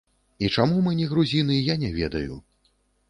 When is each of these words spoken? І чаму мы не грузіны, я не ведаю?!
І 0.45 0.47
чаму 0.55 0.79
мы 0.87 0.95
не 1.01 1.05
грузіны, 1.11 1.59
я 1.73 1.77
не 1.85 1.93
ведаю?! 1.99 2.43